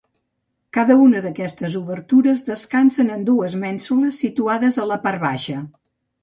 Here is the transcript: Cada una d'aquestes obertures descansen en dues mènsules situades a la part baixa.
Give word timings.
Cada 0.77 0.93
una 1.01 1.19
d'aquestes 1.25 1.75
obertures 1.79 2.41
descansen 2.47 3.11
en 3.17 3.27
dues 3.29 3.59
mènsules 3.65 4.23
situades 4.27 4.81
a 4.83 4.89
la 4.95 4.99
part 5.07 5.25
baixa. 5.27 5.61